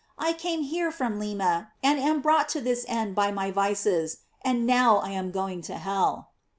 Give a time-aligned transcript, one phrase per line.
[0.17, 4.65] I came here from Lima, and am brought to this end by my vices, and
[4.65, 6.31] now I am going to hell."